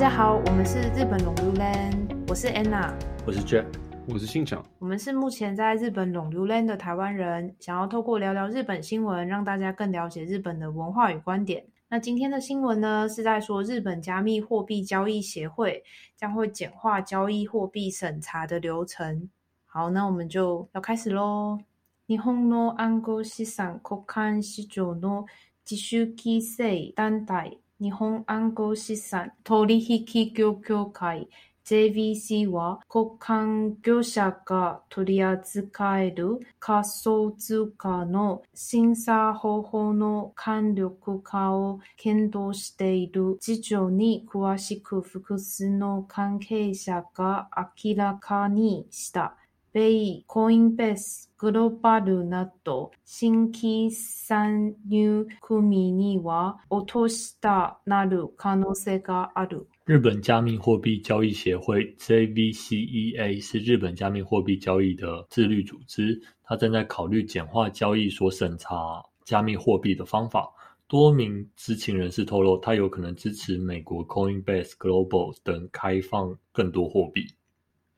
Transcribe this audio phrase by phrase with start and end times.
[0.00, 2.90] 家好，我们是日本龙流 land，我是 Anna，
[3.26, 3.66] 我是 Jack，
[4.08, 4.64] 我是信强。
[4.78, 11.62] 我们是目前在日本龙流 land 的台湾人，想要透过聊聊日本新闻，让大家更了解日本的文化与观点。
[11.86, 15.84] 那今天的新闻呢，是在说日本加密货币交易协会
[16.16, 19.28] 将会简化交易货币审查的流程。
[19.66, 21.58] 好，那我们就要开始喽。
[22.06, 25.26] 日本の暗号資産交換市場の
[25.62, 31.28] 自主規制団体日本暗号資産取引業協会
[31.64, 49.36] JVC は交換業者が取り扱える仮想通貨の審査方法の簡略化を検討している事情に詳しく複数の関係者が明らかにした。
[49.73, 59.67] 米コインベースグローバルなど新規参入組には落としたなる可能性がある。
[59.85, 70.49] 日本加密货币交易协会 （JVCEA） 是日本加密货币交易的自律组织，它正在考虑简化交易所审查加密货币的方法。
[70.87, 77.27] 多名知情人士透露，它有可能支持美国 Coinbase Global 等开放更多货币。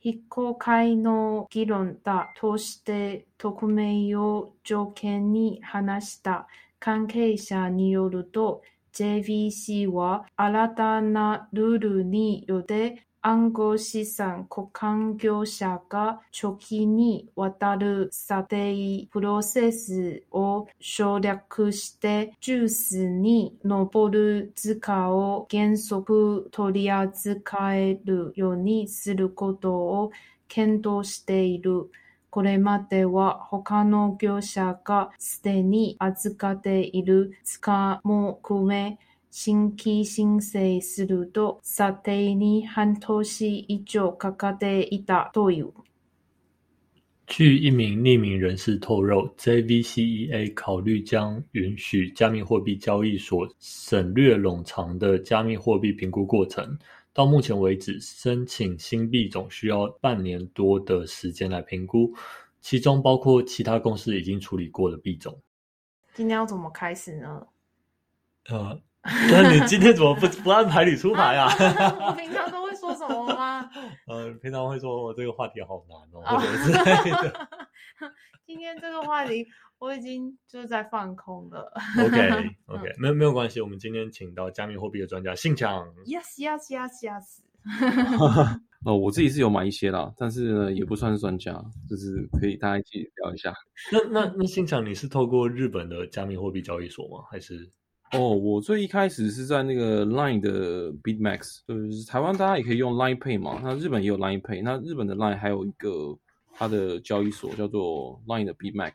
[0.02, 6.48] 非公開の議論だとして匿名を条件に話した。
[6.80, 30.10] 関係者によると JVC は新たなルールによって暗号資産交換業者が初期にわたる査定プロセスを省略してジュースに上る図価を原則取り扱えるようにすることを
[30.48, 31.90] 検討している。
[32.28, 38.98] これまでは他の業者がすでに預かっている塚も含め
[39.31, 45.71] 新規申請すると査定に半年以上かかっていたという。
[47.27, 56.79] 据一名匿名人士透露，JVCEA 考虑将允许加密货币交易所省略冗长的加密货币评估过程。
[57.13, 62.13] 到目前为止，申请新币种需要半年多的时间来评估，
[62.61, 65.37] 其中包括其他公司已经处理过的币种。
[66.13, 67.45] 今天要怎么开始呢？
[68.45, 68.79] 呃，
[69.30, 71.48] 那你今天怎么不不按牌理出牌 啊？
[72.00, 73.68] 我平常都会说什么吗？
[74.06, 77.48] 呃，平常会说我这个话题好难哦，或者之类的。
[78.46, 79.44] 今天这个话题
[79.78, 81.72] 我已经就是在放空了。
[81.98, 82.28] OK
[82.66, 85.84] OK，没有没有关系，我们今天请到加密货币的专家信强。
[86.06, 87.40] Yes, yes, yes, yes.
[88.84, 91.52] 呃，我自己是有买一些啦，但是呢，也不算是专家，
[91.88, 93.52] 就是可以大家一起聊一下。
[93.90, 97.24] 那那那信强，你是透过日本的加密货币交易所吗？
[97.30, 97.70] 还是
[98.12, 106.14] 哦，我最一开始是在那个 Line 的 BitMax，就是台湾大家也可以用 Line Pay 嘛，那日本也有 Line Pay，那日本的 Line 还有一个
[106.52, 108.92] 它的交易所叫做 Line 的 BitMax，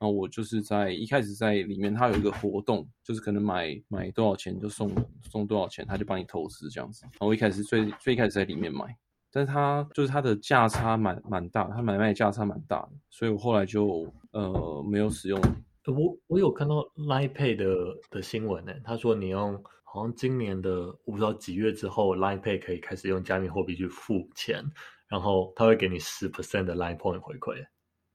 [0.00, 4.90] 后我就是在一开始在里面，它有一个活动，就是可能买买多少钱就送
[5.30, 7.02] 送多少钱，他就帮你投资这样子。
[7.04, 8.86] 然后我一开始最最一开始在里面买，
[9.30, 15.40] 但是它就是它的价差蛮蛮大，它买卖价差蛮大的，所以我后来就呃没有使用。
[15.86, 24.64] 呃我我有看到 Line Pay 的的新闻呢，他说你用好像今年的我不知道几月之后，Line Pay 可以开始用加密货币去付钱，
[25.06, 27.64] 然后他会给你十 percent 的 Line Point 回馈。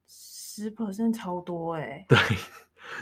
[0.07, 2.17] 十 percent 超多哎、对，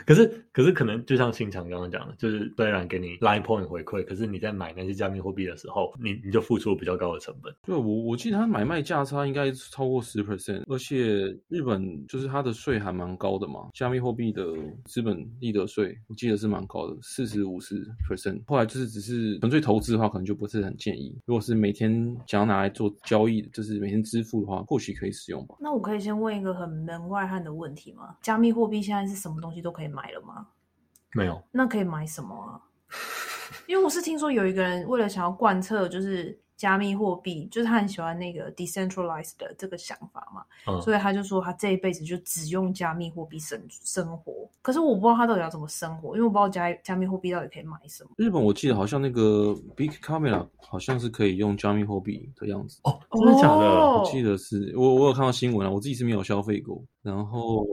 [0.06, 7.54] 可是可是可能就像新强刚刚讲的，就是虽然给你 Line Point 回馈，可是你在买那些加密货币的时候，你你就付出比较高的成本。
[7.64, 14.44] 对我，我记得它买卖价差应该超过十 percent，而且日本就是它的税还蛮高的嘛，加密货币的
[14.84, 18.40] 资本利得税，我记得是蛮高的，四十五十 percent。
[18.46, 21.16] 后来就是只是纯粹投资的话，可能就不是很建议。
[21.26, 25.56] 如果是每天想要拿来做交易，就是每天支付的话，或许可以使用吧。
[25.60, 28.16] 那我可以先问一个很门外汉的问题吗？
[28.22, 30.46] 加密货币现在是什么东西都可以买了吗？
[31.14, 32.60] 没有，那可以买什么啊？
[33.66, 44.48] 因为我是听说有一个人为了想要贯彻就是加密货币，就是他很喜欢那个 decentralized 的这个想法嘛，嗯，所以他就说他这一辈子就只用加密货币生生活。
[44.62, 48.10] 可是我不知道他到底要怎么生活，因为我不知道加加密货币到底可以买什么。
[48.16, 52.80] 日本我记得好像那个 Big Camera 好像是可以用加密货币的样子。
[52.84, 53.64] 哦，真的假的？
[53.64, 56.82] 哦我记得是我我有看到新闻啊，我自己是没有消费过。
[57.02, 57.66] 然后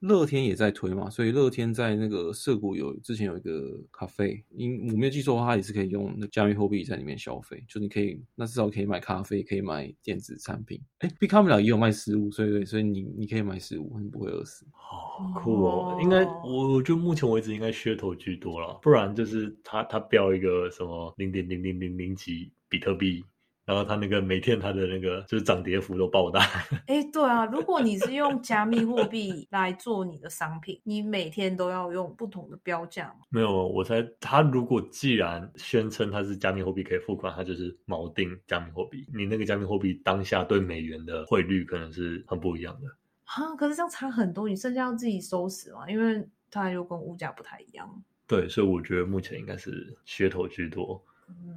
[0.00, 10.80] 乐天也在推嘛，所以乐天在那个涩谷有之前有一个咖啡，因我没有记错的话，它也是可以用那加密货币在里面消费，就你可以那至少可以买咖啡，可以买电子产品。
[10.98, 14.66] 哎 b i c o m e 也有卖食物，所以对，所以你你可以买食物，你不会饿死。
[14.72, 15.98] 好酷哦！
[16.02, 23.24] 应该我我觉得目前为止应该噱头居多了，不然就是他他标一个什么零点零零零零几比特币。
[23.66, 26.40] 然后它那个每天它的那个就是涨跌幅都爆大。
[26.86, 33.26] 哎，对啊，如果你是用加密货币来做你的商品，你每天都要用不同的标价吗？
[33.28, 39.04] 没有，我猜它如果既然宣称它是加密货币可以付款，它就是锚定加密货币。
[39.12, 42.88] 你那个加密货币当下对美元的汇率可能是很不一样的。
[43.24, 48.02] 啊，可是这样差很多，你剩下要自己收拾嘛，因为它又跟物价不太一样。
[48.28, 51.02] 对，所以我觉得目前应该是噱头居多。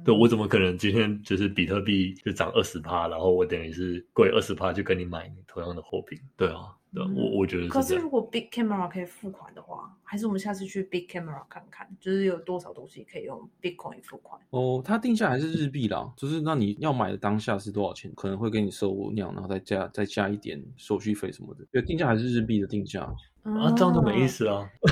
[0.02, 6.18] 对，我怎么可能今天就是比特币就涨二十趴，然后我等于是贵二十趴就跟你买同样的货品？
[6.38, 7.68] 对啊，对，我我觉得。
[7.68, 14.40] 可是如果 Big Camera 可以付款的话，还是我们下次去 Big Camera 看看，就是有多少东西可以用 Bitcoin 付款？
[14.48, 18.10] 哦，它定价还是日币啦，就是那你要买的当下是多少钱？
[18.14, 21.66] 可能会给你收那样，然后再加再加一点手续费什么的。
[21.70, 23.14] 对，定价还是日币的定价。
[23.42, 24.68] 啊，这样就没意思啊！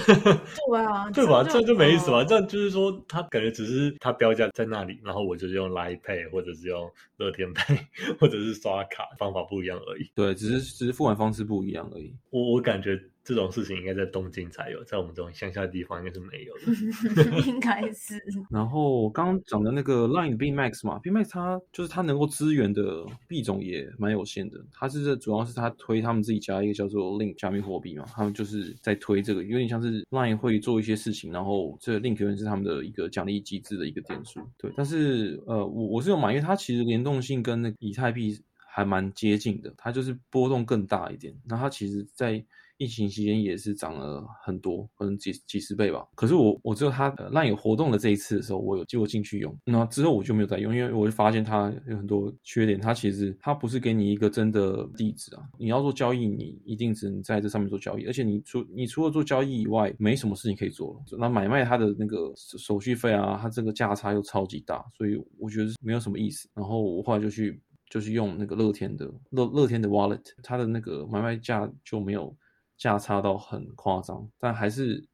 [0.69, 1.43] 对啊，对吧？
[1.45, 2.25] 这样就没意思吧？
[2.25, 7.79] 这样就是说，他感觉只是他标价在那里，然后我就是用 Line Pay 或者是用乐天 Pay
[8.19, 10.11] 或者是刷卡方法不一样而已。
[10.15, 12.15] 对，只是只是付款方式不一样而已。
[12.31, 12.99] 我我感觉。
[13.29, 17.45] 这种事情应该在东京才有，在我们这种乡下地方应该是没有的。
[17.47, 18.19] 应该是。
[18.49, 24.59] 然后刚刚讲的那个 Line B Max 嘛，B Max 它就是它能够支援的币种也蛮有限的。
[24.73, 34.41] 它是这主要是它推他们自己家一个叫做 Link 加密货币嘛，他们就是在推这个，有点像是 Line 会做一些事情，然后这 Link 是他们的一个奖励机制的一个点数。
[34.57, 41.35] 对，但是呃，我我是有买，因为它其实联动性跟那以太币还蛮接近的，它就是波动更大一点。
[41.45, 42.43] 那它其实，在
[42.79, 46.07] 疫情期间也是涨了很多，可能几几十倍吧。
[46.15, 52.81] 可是我我只有它烂有活动的这一次的时候，我有结果进去用，那之后我就没有再用，因为我就发现它有很多缺点。
[52.81, 61.19] 它其实它不是给你一个真的地址啊，你要做交易，你一定只能在这上面做交易，而且你除你除了做交易以外，没什么事情可以做了。
[61.19, 66.49] 那买卖它的那个手续费啊，它这个价差又超级大，所以我觉得没有什么意思。
[66.55, 67.61] 然后我后来就去
[67.91, 72.33] 就是用那个乐天的乐乐天的 Wallet，它的那个买卖价就没有。
[72.79, 75.05] 价差到很夸张，但还是，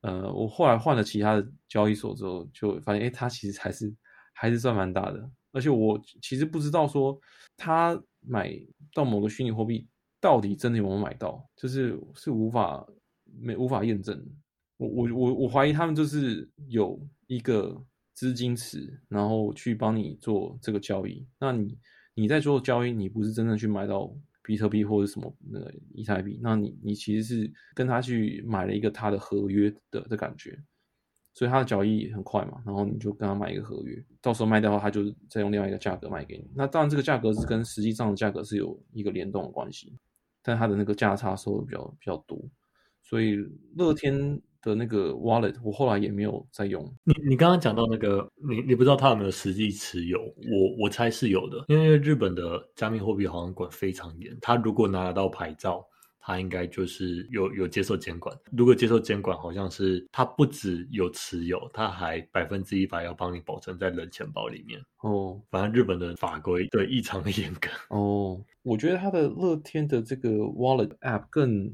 [0.00, 3.94] 呃，我后来换了其他的交易所之后，就发现，哎，它其实还是
[4.32, 5.30] 还是算蛮大的。
[5.52, 7.20] 而且我其实不知道说，
[7.54, 8.50] 他买
[8.94, 9.86] 到某个虚拟货币
[10.18, 12.84] 到底真的有没有买到，就是是无法
[13.38, 14.18] 没无法验证。
[14.78, 17.84] 我我我我怀疑他们就是有一个
[18.14, 21.26] 资金池，然后去帮你做这个交易。
[21.38, 21.78] 那你
[22.14, 24.10] 你在做交易，你不是真正去买到。
[24.42, 30.58] 比特币或者什么那个以太币，那你你其实是跟他去买了一个他的合约的的感觉，
[31.32, 36.50] 所以他的交易很快嘛，然后你就跟他买一个合约，到时候卖掉的话，他就再用另外一个价格卖给你。
[36.54, 39.96] 那当然这个价格是跟实际上的价格是有一个联动的关系，
[40.42, 42.38] 但他的那个价差收的比较比较多，
[43.02, 43.36] 所以
[43.76, 44.40] 乐天。
[44.62, 46.82] 的那个 wallet，我后来也没有再用。
[47.02, 50.20] 你你刚刚讲到那个，你你不知道他有没有实际持有？
[50.20, 54.34] 我我猜是有的，因为日本的加密货币好像管非常严。
[54.40, 55.84] 他如果拿得到牌照，
[56.20, 58.34] 他应该就是有有接受监管。
[58.52, 64.80] 如果接受监管，好像是他不止有持有，他还百分之一百要帮你保存在冷钱包里面。
[65.00, 67.68] 哦，反正日本的法规对异常的严格。
[67.88, 71.68] 哦，我觉得他的乐天的这个 wallet app 更。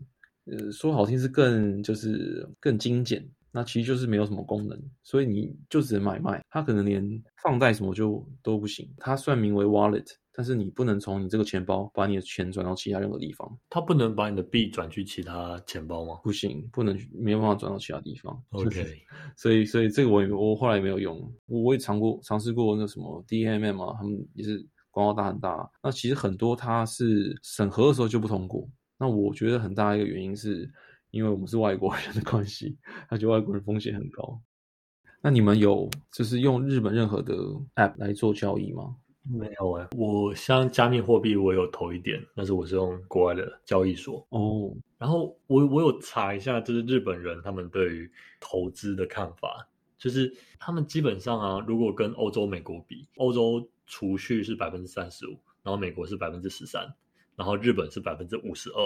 [0.50, 7.02] 呃，说好听是更就是更精简，那其实就是没有什么功能，所以你就只能买卖，它可能连
[7.42, 8.88] 放贷什么就都不行。
[8.98, 13.58] 它算名为 wallet，但是你不能从你这个钱包把你的钱转到其他任何地方。
[13.68, 16.20] 它不能把你的币转去其他钱包吗？
[16.22, 18.40] 不行，不能没有办法转到其他地方。
[18.50, 18.86] OK，
[19.36, 25.68] 所以所以这个我也我后来也没有用，我我也尝过尝试过那什么 DMM 啊，他们也是广告大很大。
[25.82, 28.68] 那其实很多它是审核的时候就不通过。
[28.98, 30.70] 那我觉得很大一个原因是，
[31.10, 32.76] 因为我们是外国人的关系，
[33.08, 34.40] 他觉得外国人风险很高。
[35.20, 37.34] 那你们有就是用日本任何的
[37.76, 38.96] App 来做交易吗？
[39.30, 44.74] 没有哎，我像加密货币我有投一点，但是我是用国外的交易所哦。
[44.96, 56.88] 然后我我有查一下，就是日本人他们对于投资的看法，就是他们基本上啊，如果跟欧洲、美国比，欧洲储蓄是百分之三十五，然后美国是百分之十三。
[57.38, 58.84] 然后日本是百分之五十二，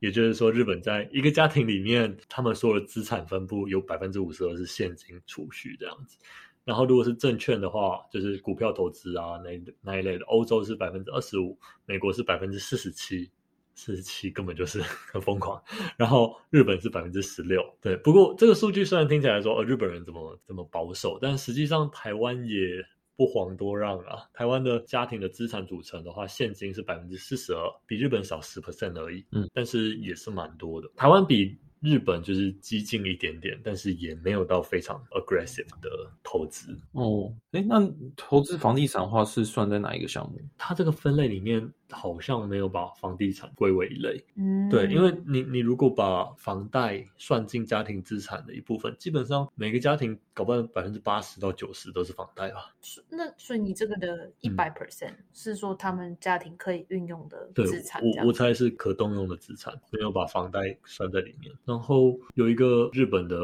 [0.00, 6.16] 也就是说，日本在一个家庭里面，他们所有的资产分布有百分之五十二是现金储蓄这样子。
[6.64, 11.54] 然后如果是证券的话，就是股票投资啊那那一类的，欧洲是百分之二十五，
[11.84, 13.30] 美国是百分之四十七，
[13.74, 15.62] 四十七根本就是很疯狂。
[15.98, 17.94] 然后日本是百分之十六，对。
[17.98, 22.82] 不过这个数据虽然听起来说，呃，日本人怎么怎么保守，但实际上台湾也。
[23.16, 24.28] 不遑多让啊！
[24.32, 29.24] 台湾的家庭的资产组成的话，现金是百分之四十二，比日本少十 percent 而已。
[29.32, 30.88] 嗯，但是也是蛮多的。
[30.94, 36.78] 台湾比日本就是激进一点点，但是也没有到非常 aggressive 的投投资。
[36.92, 37.80] 哦，哎，那
[38.14, 40.38] 投资房地产的话是算在哪一个项目？
[40.58, 44.24] 它这个分类里面好像没有把房地产归为一类。
[44.36, 52.74] 嗯，对，因为你你如果把房贷算进家庭资产的一部分，基本上每个家庭搞不好百分之八十到九十都是房贷吧。
[53.08, 61.52] 那所以你这个的一百 percent 是说他们家庭可以运用的资产，我我猜是可动用的资产，没有把房贷算在里面。
[61.64, 63.36] 然后有一个日本的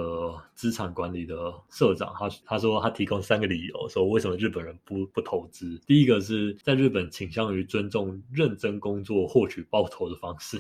[0.55, 5.81] 资产管理的社长，他他说他提供三个理由，说为什么日本人不不投资。
[5.87, 10.59] 第一个是在日本倾向于尊重认真工作获取报酬的方式，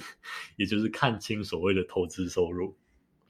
[0.56, 2.74] 也就是看清所谓的投资收入。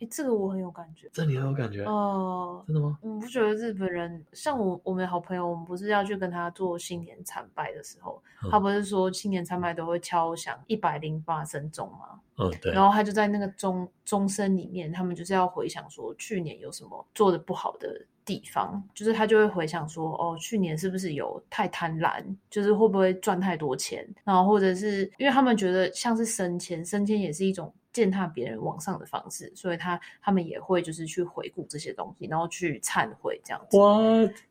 [0.00, 1.08] 哎这个我很有感觉。
[1.12, 1.84] 这你很有感觉？
[1.84, 2.98] 哦，真的吗？
[3.02, 12.20] 我不觉得日本人像我我们好朋友，我们不是要去跟他做新年参拜的时候，嗯他不是说新年参拜都会敲响一百零八声钟吗？
[12.38, 12.72] 嗯，对。
[12.72, 33.76] 然后他就在那个钟钟声里面，他们就是要回想说去年有什么做的不好的地方，就是他就会回想说，哦，去年是不是有太贪婪，就是会不会赚太多钱，然后或者是因为他们觉得像是升迁，升迁也是一种践踏别人往上的方式，所以他他们也会就是去回顾这些东西，然后去忏悔这样子。
[33.78, 33.98] 哇，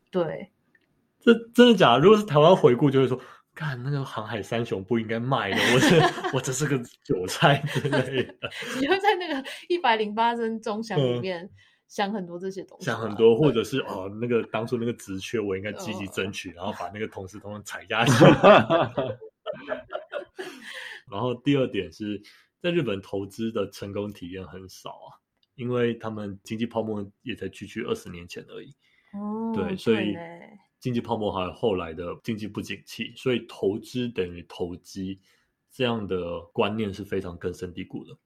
[0.10, 0.50] 对，
[1.22, 2.00] 这真的假的？
[2.00, 3.20] 如果是台湾回顾，就会说，
[3.56, 8.50] 看那个航海三雄不应该卖的，我这 我这是个韭菜之类的。
[8.80, 11.50] 你会在那个一百零八声钟响里嗯面
[11.92, 18.14] 想很多这些东西，想很多，或者是哦，那个当初那个职缺，我应该积极争取，然后把那个同事通通踩下去。
[21.12, 22.22] 然后第二点是
[22.62, 25.20] 在日本投资的成功体验很少啊，
[25.56, 28.74] 因为他们经济泡沫也才区区二十年前而已。
[29.12, 30.16] 哦，对，所以
[30.80, 35.20] 经济泡沫还有后来的经济不景气，所以投资等于投机
[35.70, 38.18] 这样的观念是非常根深蒂固的。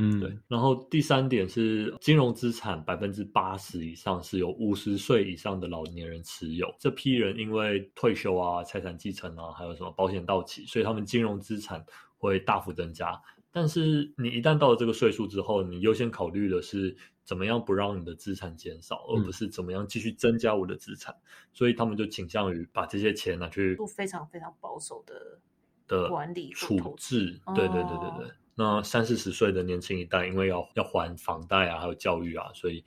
[0.00, 11.84] 嗯，对，然后第三点是金融资产百分之八十以上是由五十岁以上的老年人持有，这批人因为退休啊、财产继承啊，还有什么保险到期，所以他们金融资产
[12.16, 13.20] 会大幅增加。
[13.50, 21.12] 但是你一旦到了这个岁数之后，你优先考虑的是怎么样不让你的资产减少，而不是怎么样继续增加我的资产。
[21.52, 25.40] 所以他们就倾向于把这些钱拿去做非常非常保守的
[25.88, 27.40] 的管理处置资。
[27.56, 28.30] 对对对对对。
[28.58, 32.84] 那三四十岁的年轻一代，因为要要还房贷啊，还有教育啊，所以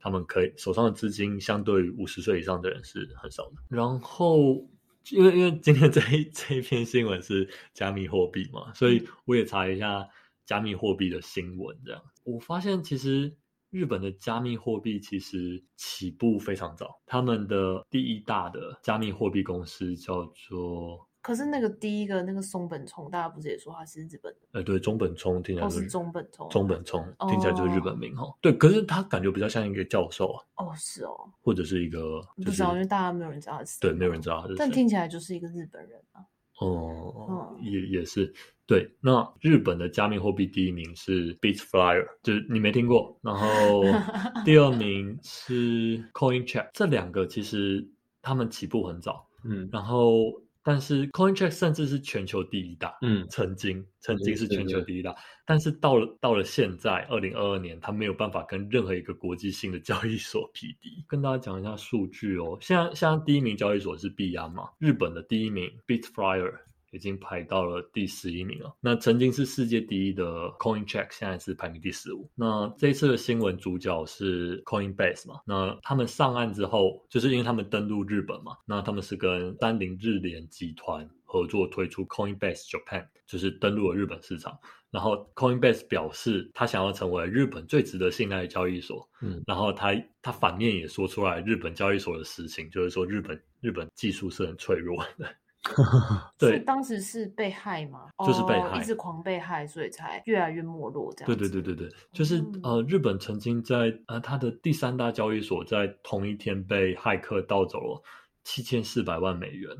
[0.00, 3.52] 他们可以手上的资金相对于五十岁以上的人是很少的。
[3.68, 4.68] 然后，
[5.12, 10.08] 因为因为今天这一 这一篇新闻是加密货币嘛，所以我也查一下
[10.44, 11.78] 加密货币的新闻。
[11.84, 13.32] 这样，我发现其实
[13.70, 21.08] 日本的加密货币其实起步非常早，他们的第一大的加密货币公司叫做。
[21.22, 24.38] 可是那个第一个那个松本聪，大家不是也说他是日本的？
[24.52, 28.26] 呃，对，中本聪听起来是中本聪中本聪听起来就是日本哦名哈。
[28.40, 34.56] 对，可是他感觉比较像一个教授啊，哦，是哦，或者是一个就是不知道，因为大家没有人知道他是谁对，没有人知道他是谁。
[34.58, 36.26] 但听起来就是一个日本人啊。
[36.58, 38.32] 哦，嗯也也是
[38.66, 38.92] 对。
[39.00, 43.16] 那日本的加密货币第一名是 Bitflyer，就是你没听过。
[43.22, 43.82] 然后
[44.44, 47.88] 第二名是 CoinCheck，这两个其实
[48.20, 50.32] 他们起步很早，嗯然后
[50.64, 55.14] 但是 CoinCheck 甚至是全球第一大，嗯曾经曾经是全球第一大，
[55.44, 61.04] 但是到了到了现在二零二二年，它没有办法跟任何一个国际性的交易所匹敌。
[61.08, 66.52] 跟大家讲一下数据哦，现在现在第一名交易所是币安嘛，日本的第一名 Bitflyer
[66.92, 68.74] 已经排到了第十一名了。
[68.80, 70.24] 那曾经是世界第一的
[70.60, 72.30] CoinCheck，现在是排名第十五。
[72.34, 75.40] 那这次的新闻主角是 Coinbase 嘛？
[75.46, 84.56] 那他们上岸之后，就是因为他们登陆日本嘛，那他们是跟三菱日联集团合作推出 Coinbase Japan，就是登陆了日本市场。
[84.90, 89.08] 然后 Coinbase 表示，他想要成为日本最值得信赖的交易所。
[89.22, 95.26] 嗯，然后他他反面也说出来日本交易所的实情，就是说日本日本技术是很脆弱的。
[96.38, 98.08] 对所以当时是被害吗？
[98.26, 101.48] 就是被害哦一直狂被害，所以才越来越没落这样对。
[101.48, 108.02] 对对对对，就是嗯呃，日本曾经在呃它的第三大交易所在同一天被骇客盗走了
[108.44, 109.70] 七千四百万美元。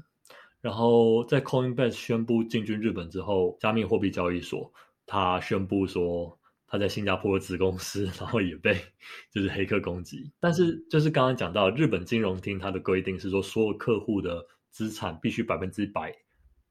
[0.61, 4.73] 然后在 Coinbase 宣布进军日本之后，加密货币交易所
[5.07, 8.77] 它宣布说他在新加坡的子公司， 然后也被
[9.33, 10.31] 就是黑客攻击。
[10.39, 16.13] 但是就是刚刚讲到日本金融厅它的规定是说，所有客户的资产必须百分之百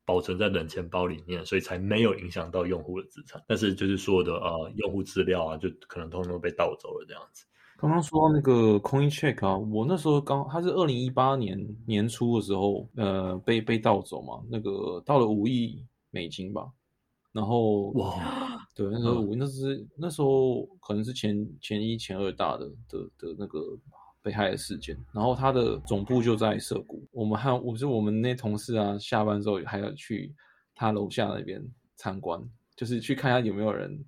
[0.06, 3.42] 保存在冷钱包里面，所以才没有影响到用户的资产。
[3.48, 7.46] 但是就是所有的呃用户资料啊，就可能通通都被盗走了这样子。
[7.78, 16.70] 刚刚说到那个 CoinCheck 啊，我那时候刚，它是二零一八年年初的时候，呃，被被盗走嘛，那个到了五亿美金吧，
[17.32, 23.60] 然后哇，对，那时候嗯我那是那时候可能是前前一前二大的的的那个
[24.22, 27.08] 被害的事件，然后他的总部就在涩谷。
[27.12, 30.34] 我们还我是我们那同事啊，下班之后还要去
[30.76, 31.62] 他楼下那边
[31.96, 32.42] 参观，
[32.76, 34.04] 就是去看一下有没有人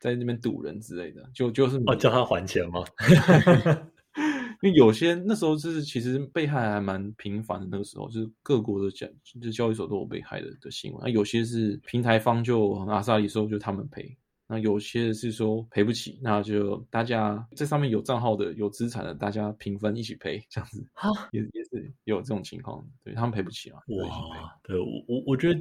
[0.00, 1.28] 在那边堵人之类的。
[1.34, 2.84] 就就是哦，叫他还钱吗？
[4.62, 11.02] 因为有些那时候就是其实被害还蛮频繁的，那个时候就是各国的交就是交易所都有被害的的新闻。
[11.04, 14.16] 那有些是平台方就阿萨里说就他们赔。
[14.48, 23.80] 那有些是说赔不起，那就大家这上面有账号的、有资产的，大家平分一起赔，这样子，好也也是有这种情况，对他们赔不起啊。
[23.88, 25.60] 哇，对我我我觉得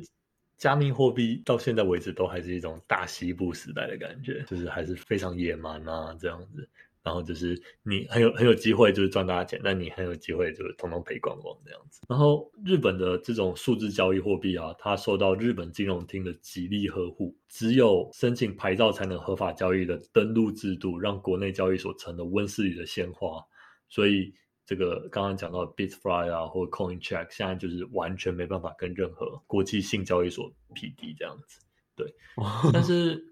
[0.57, 6.69] 加密货币到现在为止都还是一种大西部时代的感觉，就是还是非常野蛮啊，这样子。
[7.05, 12.01] 然后就是你很有很有机会，就是赚大钱，但你很有机会就是统统赔光光这样子。
[12.09, 23.39] 然后日本的这种数字交易货币啊，它受到日本金融厅的极力呵护，只有申请牌照才能合法交易的登录制度，让国内交易所成了温室里的鲜花。
[23.87, 24.33] 所以
[24.65, 31.59] 这个刚刚讲到 Bitfly 啊，或 CoinCheck，现在就是完全没办法跟任何国际性交易所匹敌这样子。
[31.95, 32.11] 对，
[32.73, 33.23] 但是。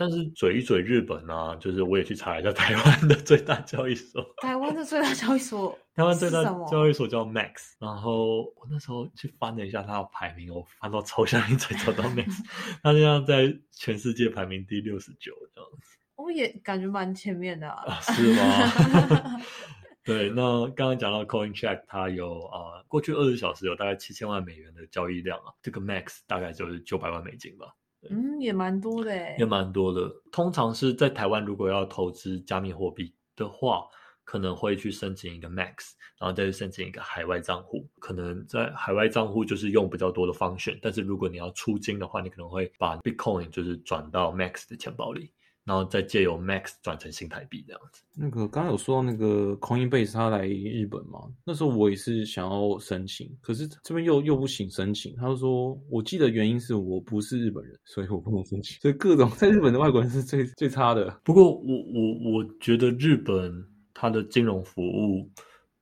[0.00, 4.24] 但是嘴一嘴日本啊，就是我也去查一下台湾的最大交易所。
[4.40, 7.72] 台湾的最大交易所，台湾最大交易所叫 Max。
[7.80, 12.30] 然后我那时候去翻了一下它的排名，我翻到超像一嘴找到 Max，
[12.80, 15.98] 它现在在全世界排名第六十九这样子。
[16.14, 17.98] 我也感觉蛮前面的啊。
[18.00, 19.40] 是吗？
[20.04, 27.74] 对，那刚刚讲到 CoinCheck，它有啊，过去二十小时有大概七千万美元的交易量啊，这个 Max 大概就是九百万美金吧。
[28.08, 30.08] 嗯，也蛮多的，也蛮多的。
[30.30, 33.84] 通常是在台湾，如果要投资加密货币的话，
[34.24, 37.88] 可能会去申请一个 Max，然后再去申请一个海外账户。
[37.98, 45.32] 可能在海外账户就是用比较多的方选，但是如果你要出金的话，你可能会把 Bitcoin 就是转到 Max 的钱包里。
[45.68, 48.02] 然后再借由 Max 转成新台币这样子。
[48.16, 51.20] 那个刚刚有说到那个 Coinbase 他来日本嘛？
[51.44, 55.14] 那时候我也是想要申请，可是这边又又不行申请。
[55.16, 58.80] 他就说，我记得原因是我不是日本人，所以我不能申请。
[58.80, 61.20] 所以各种 在日本的外国人是最最差的。
[61.22, 63.52] 不过我我我觉得日本
[63.92, 65.30] 它的金融服务，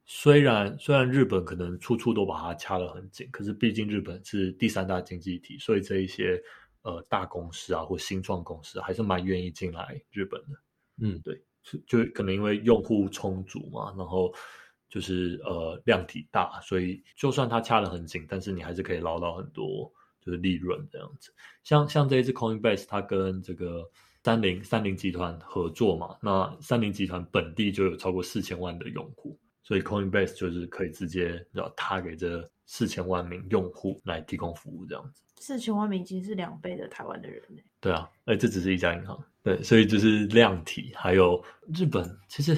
[0.04, 6.42] 虽然虽然日本可能处处都把它掐得很紧，可是毕竟日本是第三大经济体，所以这一些。
[6.86, 10.56] 呃，大公司啊，或新创公司还是蛮愿意进来日本的。
[10.98, 14.32] 嗯，对，是就可能因为用户充足嘛，然后
[14.88, 21.34] 就是呃量体大，所以就算它掐得很紧，但是你还是可以捞到很多就是利润这样子。
[21.64, 23.90] 像像这一次 Coinbase，它跟这个
[24.22, 35.22] 三菱三菱集团合作嘛，那三菱集团本地就有超过四千万的用户，所以 Coinbase 就是可以直接要他给这四千万名用户来提供服务这样子。
[35.38, 37.62] 四千万美金是两倍的台湾的人呢。
[37.80, 40.92] 对啊，哎，这只是一家银行，对，所以就是量体。
[40.94, 41.44] 还有
[41.74, 42.56] 日本，其实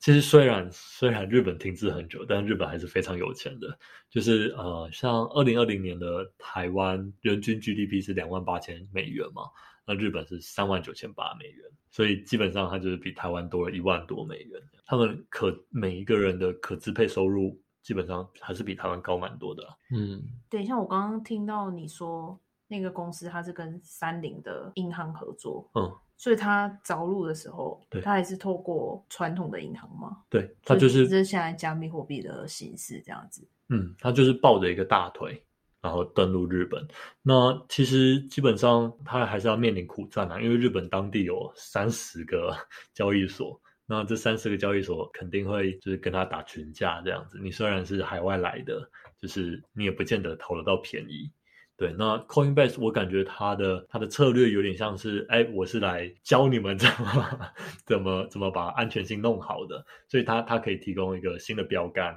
[0.00, 3.78] 其实虽然虽然日本停滞很久，但日本还是非常有钱的。
[4.10, 9.42] 就是呃，像二零二零年的台湾人均 GDP 是两万八千美元嘛，
[9.86, 14.60] 那日本是三万九千八美元，所以基本上它就是比台湾多了一万多美元。
[14.86, 17.60] 他们可每一个人的可支配收入。
[17.86, 19.62] 基本上还是比台湾高蛮多的。
[19.92, 20.20] 嗯，
[20.50, 30.16] 等一下，我刚刚听到你说那个公司它是跟三菱的银行合作，嗯，所以它着陆的时候，对，它还是透过传统的银行吗？
[30.28, 33.48] 对，它就是这是现在加密货币的形式这样子。
[33.68, 35.40] 嗯，它就是抱着一个大腿，
[35.80, 36.84] 然后登陆日本。
[37.22, 42.52] 那其实基本上它还是要面临苦战啊，因为日本当地有三十个
[42.92, 43.60] 交易所。
[43.88, 47.38] 那这三十个交易所肯定会就是跟他打群架这样子。
[47.40, 51.30] 你虽然是海外来的，就是你也不见得投得到便宜。
[51.76, 57.52] 对，那 Coinbase 我感觉它的它的策略有点像是，哎，我是来教你们 怎么
[57.84, 62.16] 怎么怎么把安全性弄好的，所以它它可以提供一个新的标杆，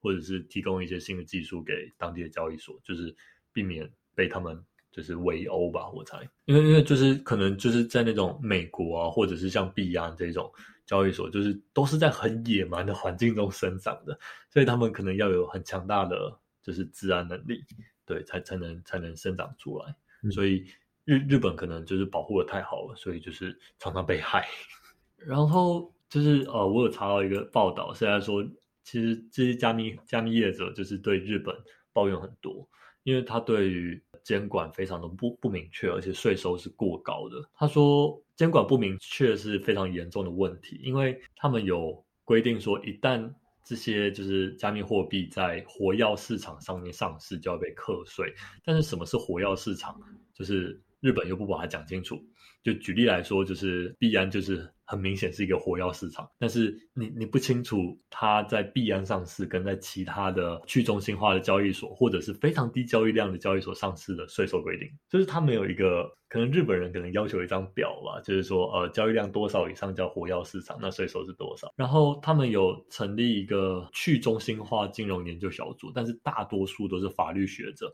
[0.00, 3.14] 或者是提供一些新的技术给当地的交易所，就是
[3.52, 4.56] 避免被他们
[4.92, 6.18] 就是围殴吧，我猜。
[6.44, 10.50] 因为因为就是可能就是在那种美国啊，或者是像币安这种。
[10.90, 17.62] 交易所就是都是在很野蛮的环境中生长的，所以他们可能要有很强大的就是治安能力，
[18.04, 19.94] 对，才才能才能生长出来。
[20.32, 20.66] 所以
[21.04, 24.48] 日日本可能就是保护的太好了，所以就是常常被害。
[25.14, 28.44] 然后就是呃，我有查到一个报道，是在说，
[28.82, 31.54] 其实这些加密加密业者就是对日本
[31.92, 32.68] 抱怨很多，
[33.04, 37.48] 因为他对于监管非常的不不明确，而且税收是过高的。
[37.54, 38.20] 他说。
[38.40, 43.30] 监管不明确是非常严重的问题，因为他们有规定说，一旦
[43.62, 48.32] 这些就是加密货币在活药市场上面上市，就要被课税。
[48.64, 49.94] 但是什么是活药市场？
[50.32, 52.18] 就是日本又不把它讲清楚。
[52.62, 71.72] 就举例来说，就是币安就是很明显是一个火药市场，但是你你不清楚它在币安上市跟在其他的去中心化的交易所或者是非常低交易量的交易所上市的税收规定，就是他们有一个可能日本人可能要求一张表吧，就是说呃交易量多少以上叫火药市场，那税收是多少？
[71.76, 77.90] 然后他们有成立一个去中心化金融研究小组，但是大多数都是法律学者，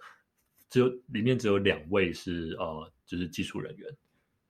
[0.68, 3.88] 只有里面只有两位是呃就是技术人员。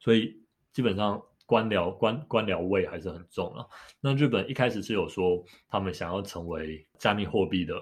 [0.07, 0.33] 所以
[0.73, 3.69] 基本上官僚官官僚味还是很重了。
[4.01, 7.75] 那日本一开始是有说他们想要成为加密货币的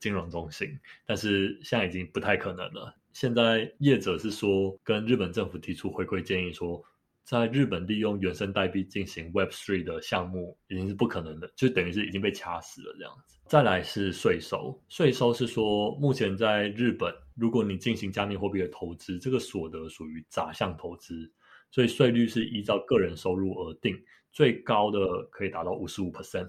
[0.00, 0.68] 金融中心，
[1.04, 2.94] 但是现在已经不太可能了。
[3.12, 6.82] 现在业者是说跟日本政府提出回归建议，说
[7.24, 13.36] 在日本利用原生代币进行 Web Three 的项目已经是不可能的，就等于是已经被掐死了这样子。
[13.46, 21.30] 再来是税收，税收是说目前在日本，如果你进行加密货币的投资，这个所得属于杂项投资。
[21.76, 24.98] 所以税率是依照个人收入而定，最高的
[25.30, 26.48] 可以达到五十五 percent。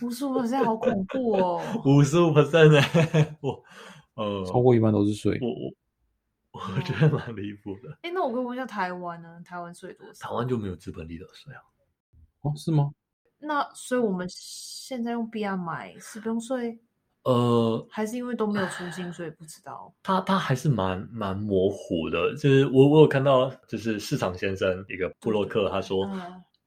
[0.00, 1.62] 五十五 percent 好恐怖哦！
[1.84, 2.80] 五十五 percent 呢？
[3.42, 3.62] 我
[4.14, 5.38] 呃，超过一半都是税。
[5.42, 5.74] 我我
[6.54, 7.98] 我觉得蛮离谱的。
[8.00, 9.42] 哎，那我可以问一下台湾呢？
[9.44, 10.28] 台湾税多少？
[10.30, 11.60] 台湾就没有资本利得税啊？
[12.40, 12.94] 哦，是吗？
[13.40, 16.78] 那所以我们现在用 B R 买是不用税？
[17.24, 19.94] 呃，还是因为都没有出新，所以不知道。
[20.02, 22.34] 他他还是蛮蛮模糊的。
[22.36, 26.06] 就是我我有看到，就是市场先生一个布洛克，他说，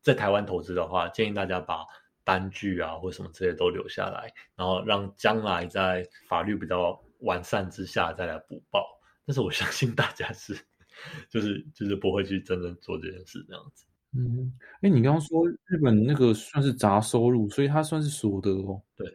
[0.01, 1.85] 在台湾投资的话，建议大家把
[2.23, 8.83] 单据啊或什么这些都留下来，然后让将来在法律比较完善之下再来补报。
[9.27, 10.57] 但是我 相信大家是，
[11.29, 13.85] 就是就是不会去真正做这件事这样子。
[14.17, 18.81] 嗯，哎，你刚刚说日本那个算是杂收入，所以它算是所得哦。
[18.95, 19.05] 对。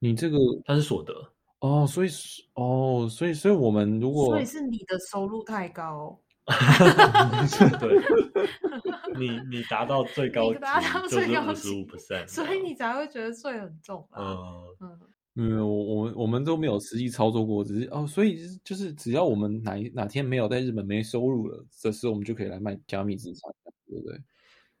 [0.00, 1.14] 你这个它是所得。
[1.60, 2.08] 哦，所以
[2.54, 6.18] 哦，所以所以我们如果所以是你的收入太高，
[7.78, 8.02] 对，
[9.18, 14.08] 你你达到最高达到最高十五 percent，所以你才会觉得税很重。
[14.16, 14.36] 嗯。
[14.80, 14.98] 嗯，
[15.36, 23.52] 嗯，我我们我们都没有实际操作过，只是哦，所以就是只要我们哪哪天没有在日本没收入了，这时候我们就可以来卖加密资产，
[23.86, 24.18] 对不对？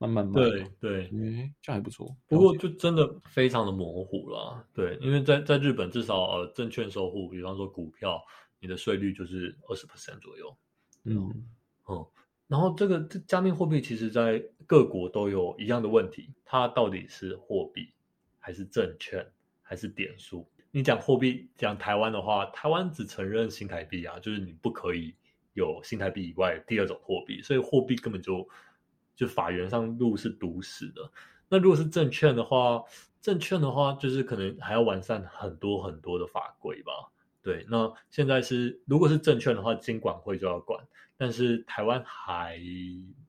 [0.00, 2.16] 慢慢卖，对对，嗯，这样还不错。
[2.26, 8.18] 不过就真的非常的模糊了，对，因为在在日本至少呃证券收户，比方说股票，
[8.60, 10.56] 你的税率就是二十 percent 左右，
[11.04, 11.44] 嗯
[11.86, 12.06] 嗯，
[12.48, 17.92] 然后这个加密货币其实在各国都有一样的问题，它到底是货币
[18.38, 20.48] 还是证券还是点数？
[20.70, 25.14] 你讲货币，讲台湾的话，台湾只承认新台币啊，就是你不可以
[25.52, 28.48] 有新台币以外第二种货币，所以货币根本就。
[29.20, 31.10] 就法源上路是堵死的。
[31.46, 32.82] 那如果是证券的话，
[33.20, 36.90] 证券的话就是可能还要完善很多很多的法规吧。
[37.42, 40.82] 对，那现在是如果是证券的话，金管会就要管，
[41.18, 42.58] 但是台湾还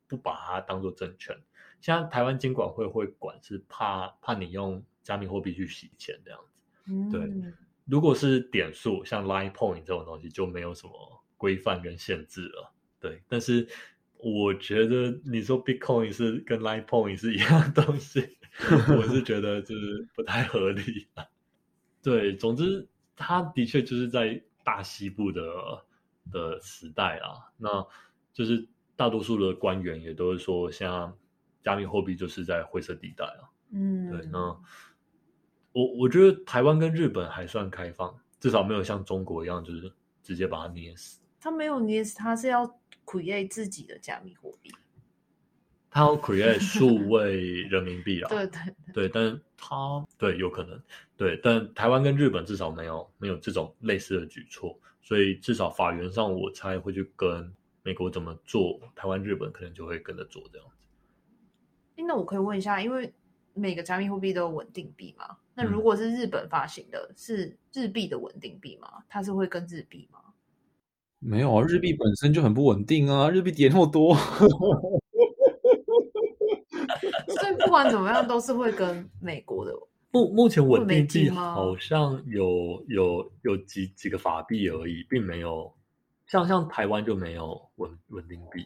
[0.08, 1.38] 不把它当做证券。
[1.82, 7.17] 现在台湾金管会会管，是怕怕你用加密货币去洗钱这样子。
[7.17, 7.30] 对，
[7.84, 10.93] 如果是点数，像 Line Point 这种东西就没有什么
[11.36, 12.71] 规范跟限制了。
[12.97, 13.67] 对，但是。
[14.24, 18.38] 我觉得你说 Bitcoin 是跟 Litecoin 是一样东西，
[18.96, 21.08] 我是觉得就是不太合理。
[22.04, 25.42] 对，总之，它的确就是在大西部的
[26.32, 27.86] 的时代啊，那
[28.34, 31.18] 就是大多数的官员也都是说，像
[31.64, 33.50] 加密货币就是在灰色地带啊。
[33.72, 34.26] 嗯，对。
[34.32, 34.40] 那
[35.72, 41.20] 我我觉得台湾跟日本还算开放，至少没有像中国一样，就是直接把它捏死。
[41.40, 42.80] 他没有捏死，他是要。
[43.12, 44.71] Create 自己的加密货币，
[45.89, 48.30] 他要 create 数位人民币啊？
[48.32, 48.60] 对对
[48.93, 50.82] 对，但他对有可能
[51.17, 60.88] 对，但台湾跟日本至少没有没有这种类似的举措，所以至少法源上我猜会去跟美国怎么做，台湾日本可能就会跟着做这样子。
[62.08, 63.13] 那我可以问一下，因为
[63.54, 65.38] 每个加密货币都有稳定币嘛？
[65.54, 69.04] 那如果是日本发行的，是日币的稳定币吗？
[69.10, 70.19] 它是会跟日币吗？
[71.22, 74.16] 没有啊，日币本身就很不稳定啊，日币跌那么多，
[77.28, 79.72] 所以不管怎么样都是会跟美国的。
[80.14, 85.72] 目目前稳定币好像有有有几几个法币而已，并没有
[86.26, 88.66] 像像台湾就没有稳稳定币。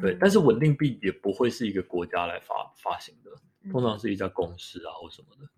[0.00, 3.30] 对，但是稳定币也不会是一个国家来发发行的，
[3.70, 5.48] 通常是一家公司啊或什么的。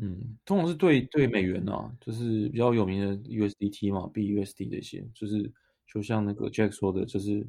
[0.00, 5.50] 嗯，通常是对对美元啊，就是比较有名的 USDT 嘛，BUSD 这些，就是
[5.86, 7.46] 就像那个 Jack 说的，就是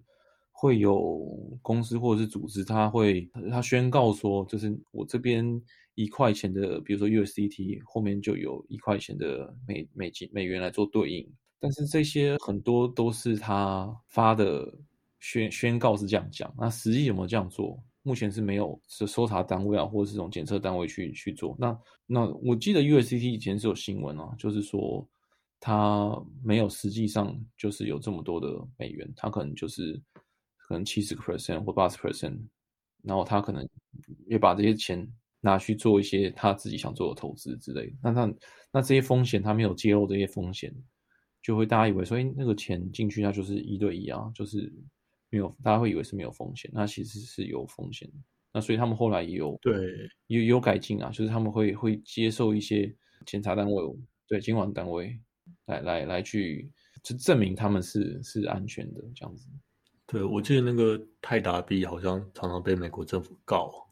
[0.52, 5.60] 会有公司或者是组织，他会他宣告说，就是我这边
[5.96, 11.28] 一块钱的，比如说 USDT 后面就有一块钱的美美金美元来做对应，
[11.60, 14.72] 但是这些很多都是他发的
[15.20, 17.84] 宣宣告是这样讲，那实际有没有这样做？
[18.08, 21.56] 目前是没有是搜查单位啊，或者是这种检测单位去去做。
[21.58, 25.04] 那那我记得 USCT 以前是有新闻啊，就是说
[25.60, 30.00] 它没有实际上就是有这么多的美元，它可能就是
[30.56, 32.38] 可能七十个 percent 或八十 percent，
[33.02, 33.68] 然后他可能
[34.28, 37.92] 也把这些钱拿去做一些他自己想做的投资之类。
[38.04, 38.34] 那那
[38.72, 40.72] 那这些风险他没有揭露这些风险，
[41.42, 44.72] 就会大家以为说，哎，那个钱进去那就是一对一啊，就是。
[45.36, 48.14] 没有，大家会以为是没有风险，那其实是有风险的。
[48.54, 49.76] 那所以他们后来也有对
[50.28, 52.96] 有有改进啊，就是他们会会接受一些
[53.26, 55.20] 检查单位，对监管单位
[55.66, 56.72] 来来来去
[57.04, 59.50] 就证明他们是是安全的这样子。
[60.08, 63.85] 对，我记得那个泰达币好像常常被美国政府告。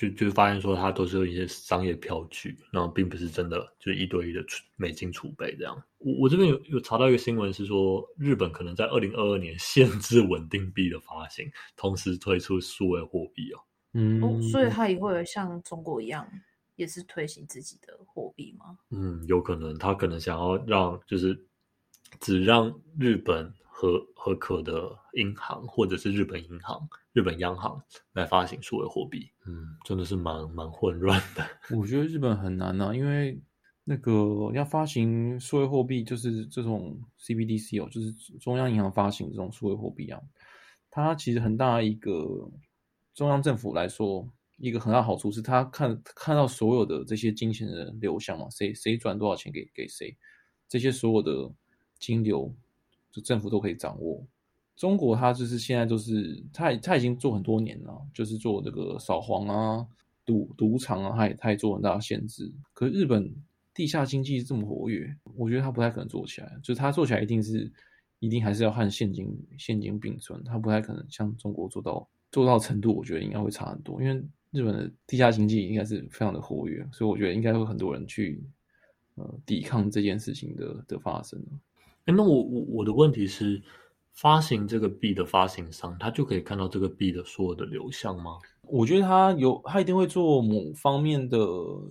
[0.00, 4.42] 就就发现说，它都是有一些商业票据，然后并不是真的就是一对一的
[4.76, 5.76] 美金储备这样。
[5.98, 13.60] 我我这边有有查到一个新闻是说，日本可能在二零二二年限制稳定币的发行，同时推出数位货币哦。
[13.92, 16.26] 嗯，所以它也会像中国一样，
[16.76, 18.78] 也是推行自己的货币吗？
[18.90, 21.38] 嗯，有可能，他可能想要让就是
[22.20, 23.52] 只让日本。
[23.80, 31.42] 和和可的银行或者是日本银行、日本央行来发行数位货币，嗯，真的是蛮蛮混乱的。
[31.74, 33.40] 我觉得日本很难啊，因为
[33.84, 40.20] 那个要发行数位货币，就是这种 CBDC 哦，就是中央银行发行这种数位货币啊，
[40.90, 42.50] 它其实很大一个
[43.14, 50.14] 中央政府来说，一个很大好处是，他看看到所有的这些金钱的流向嘛，谁谁转多少钱给给谁，
[50.68, 51.50] 这些所有的
[51.98, 52.54] 金流。
[53.12, 54.24] 就政府都可以掌握，
[54.76, 59.86] 中国它就是现在就是它它已经做很多年了，就是做这个扫黄啊、
[60.24, 62.50] 赌赌场啊，它也它也做很大的限制。
[62.72, 63.34] 可是日本
[63.74, 66.58] 地下经济这么活跃，我觉得它不太可能做起来。
[66.62, 67.70] 就是它做起来一定是
[68.18, 69.26] 一定还是要和现金
[69.58, 72.94] 现金并存，它不太可能像中国做到做到程度。
[72.94, 74.14] 我觉得应该会差很多，因为
[74.50, 78.42] 日本的地下经济应该是非常的活跃，所以我觉得应该会很多人去
[79.14, 81.40] 呃抵抗这件事情的的发生。
[82.06, 83.62] 哎，那我我我的问题是，
[84.14, 88.38] 发行这个币的发行商，他就可以看到这个币的所有的流向吗？
[88.62, 91.38] 我觉得他有，他一定会做某方面的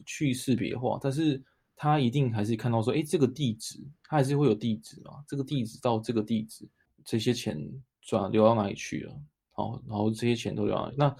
[0.05, 1.41] 去识别化，但是
[1.75, 6.67] 他一定还是看到说，哎，这个地址，他还是会有地址啊，这个地址到这个地址，
[7.05, 7.57] 这些钱
[8.01, 9.13] 转流到哪里去了？
[9.51, 10.95] 好，然后这些钱都流到哪里？
[10.97, 11.15] 那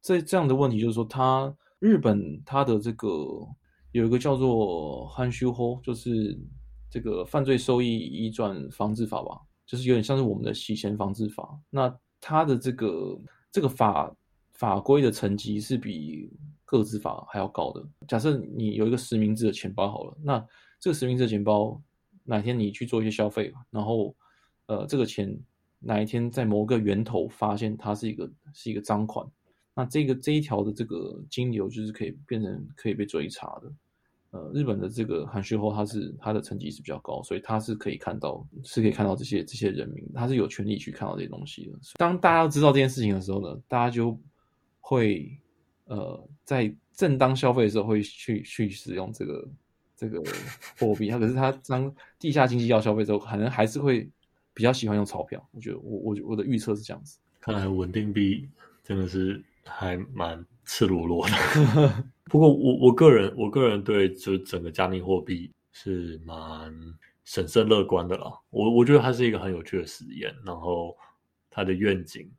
[0.00, 3.08] 这这样的问题就是说，他日本他的这个
[3.92, 6.38] 有一个叫做 h a n s h u 就是。
[6.90, 11.58] 这个犯罪收益移转防治法吧，就是有点像是我们的洗钱防治法。
[11.70, 13.18] 那它的这个
[13.52, 14.14] 这个法
[14.52, 16.30] 法规的层级是比
[16.64, 17.86] 个资法还要高的。
[18.06, 20.44] 假设你有一个实名制的钱包好了，那
[20.80, 21.80] 这个实名制的钱包
[22.24, 24.14] 哪天你去做一些消费，然后
[24.66, 25.38] 呃这个钱
[25.78, 29.26] 哪一天在某个源头发现它是一个是一个赃款，
[29.74, 33.72] 那这个这一条的这个金流就是可以变成可以被追查的。
[34.30, 41.78] 呃，日本的这个韩旭后，他是他的成绩是比较高，所以他是可以看到，是可以看到这些这些人民，他是有权利去看到这些东西的。
[41.96, 44.20] 当大家都知道这件事情的时候呢，大家就
[44.80, 45.34] 会
[45.86, 49.48] 呃在正当消费的时候会去去使用这个
[49.96, 50.22] 这个
[50.78, 51.08] 货币。
[51.08, 54.06] 他可是他当地下经济要消费之后，可能还是会
[54.52, 55.42] 比较喜欢用钞票。
[55.52, 57.18] 我觉得我我我的预测是这样子。
[57.40, 58.46] 看来稳定币
[58.84, 62.04] 真的是还蛮赤裸裸的。
[62.28, 66.72] 不过我我个人我个人对就整个加密货币是蛮
[67.24, 68.32] 审慎乐观的啦。
[68.50, 70.96] 我我觉得它是一个很有趣的实验，然后
[71.48, 72.30] 它的愿景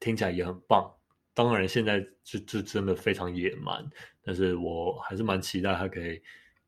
[0.00, 0.90] 听起来也很棒。
[1.34, 3.84] 当然现在就就真的非常野蛮，
[4.22, 6.20] 但是我还是蛮期待它可以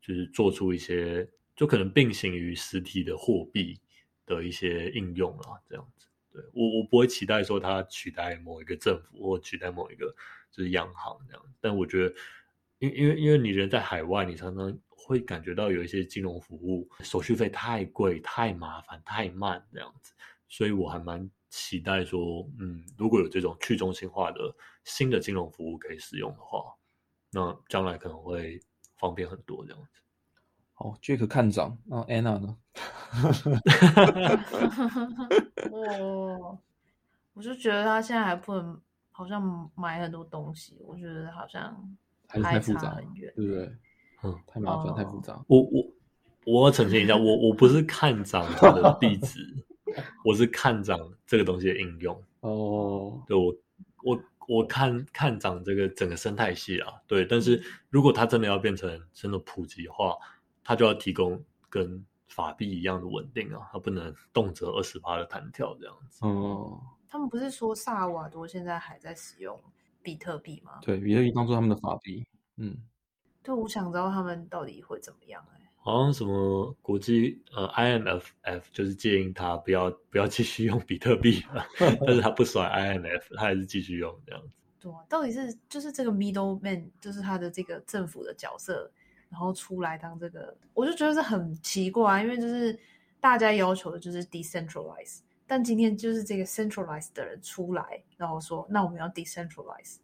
[0.03, 3.79] 就是做出一些就可能并行于实体的货币
[4.27, 6.07] 的一些应用啊，这样子。
[6.33, 10.15] 对我我不会期待说它取代某一个政府或取代某一个
[10.51, 12.15] 就是央行这样，但我觉得。
[12.79, 20.13] 因因为因为你人在海外，你常常会感觉到有一些金融服务手续费太贵、太麻烦、太慢这样子，
[20.49, 26.75] 所以我还蛮期待说，嗯，如果有这种去中心化的新的金融服务可以使用的话，
[27.31, 28.61] 那将来可能会
[28.97, 30.01] 方便很多这样子。
[30.75, 32.59] 好，Jack 看涨，那 Anna 呢？
[35.71, 36.59] 我
[37.33, 38.79] 我就觉得他现在还不能，
[39.11, 41.97] 好像买很多东西，我觉得好像。
[42.29, 42.97] 还是太复杂，
[43.35, 43.73] 对不对？
[44.23, 45.41] 嗯，太麻烦，太复杂。
[45.47, 45.87] 我我
[46.45, 49.41] 我要澄清一下，我我不是看涨它的币值，
[50.25, 52.21] 我是看涨这个东西的应用。
[52.41, 53.55] 哦，对我
[54.03, 57.25] 我我看看涨这个整个生态系啊，对。
[57.25, 60.17] 但是如果它真的要变成真的普及化，
[60.65, 66.25] 它就要提供跟法币一样的稳定啊，它不能动辄二十八的弹跳这样子。
[66.27, 69.59] 哦，他们不是说萨瓦多现在还在使用
[70.07, 70.79] 比特币吗？
[70.83, 72.25] 对，比特币当做他们的法币。
[72.59, 72.77] 嗯，
[73.43, 78.23] 对，我想知道他们到底会怎么样哎、好像什么国际呃 IMF
[78.73, 81.43] 就是建议他不要不要继续用比特币，
[82.07, 84.49] 但是他不甩 IMF，他还是继续用这样子。
[84.79, 88.89] 对啊，到底是就是这个 middleman，就是他的这个政府的角色，
[89.29, 92.79] 然后出来当这个，我就觉得是很奇怪，因为就是
[93.19, 99.97] 大家要求的就是 decentralize，但今天就是这个 centralized 的人出来，然后说那我们要 decentralize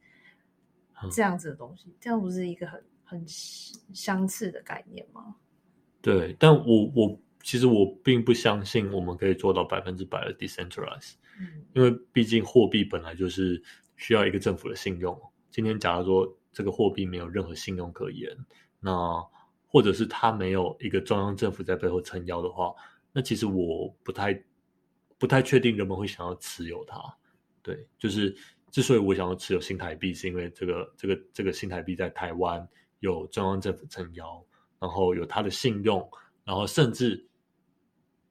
[1.03, 5.35] 嗯这样子的东西，这样不是一个很很相似的概念吗？
[6.01, 13.63] 对，但我我其实我并不相信我们可以做到百分之百的 decentralize，嗯因为毕竟货币本来就是
[13.97, 15.21] 需要一个政府的信用。
[15.51, 18.37] 今天假如说这个货币没有任何信用可言，
[18.81, 19.23] 那
[19.67, 22.75] 或者是它没有一个中央政府在背后撑腰的话，
[23.13, 24.33] 那其实我不太
[25.23, 27.01] 不太确定人们会想要持有它。
[27.63, 28.37] 对，就是
[28.73, 34.45] 之所以我想要持有新台币，是因为这个这个这个新台币在台湾有中央政府撑腰，
[34.81, 36.11] 然后有它的信用，
[36.43, 37.25] 然后甚至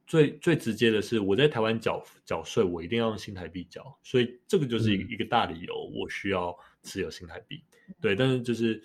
[0.06, 7.64] 最最直接的是，我在台湾缴缴税，我一定要用新台币缴，所以这个就是一一个大理由，我需要持有新台币。
[8.02, 8.84] 对，但是就是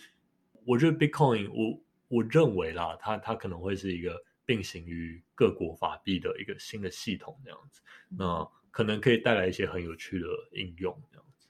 [0.65, 11.49] 我觉得 Bitcoin，我我认为啦，它它可能会是一个并行于各国法币的一个新的系统这样子，那可能可以带来一些很有趣的应用这样子。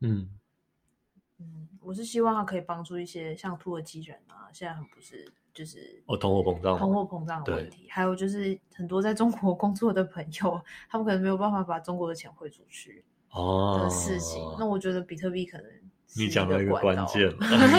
[0.00, 0.28] 嗯，
[1.38, 14.42] 嗯，我是希望它可以帮助一些像土耳其人啊，现在很不是就是哦，通货膨胀，通货膨胀的问题，还有就是很多在中国工作的朋友，他们可能没有办法把中国的钱汇出去哦的事情。
[14.58, 15.70] 那我觉得比特币可能
[16.16, 17.30] 你讲到一个关键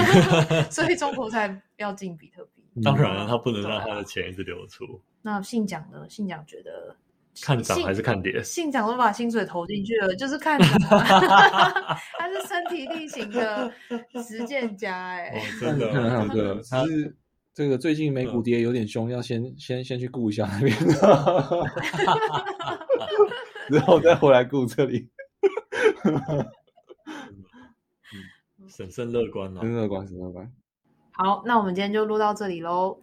[0.72, 2.53] 所以中国才要进比特币。
[2.82, 6.08] 当然了，他不能让他的钱一直流出，那信奖呢？
[6.10, 6.96] 信奖觉得
[7.42, 8.42] 看涨还是看跌？
[8.42, 13.72] 信奖都把薪水投进去了，就是看涨啊 他是身体力行的
[14.24, 17.16] 实践家哎、哦，真的，真的对，只是
[17.54, 20.76] 这个最近美股跌有点凶，要先先先去顾一下那边，
[23.70, 25.10] 之后再回来顾这里。
[28.68, 29.72] 审慎乐观啊真。
[29.74, 30.52] 乐观，真乐观。
[31.16, 32.98] 好，那我们今天就录到这里喽。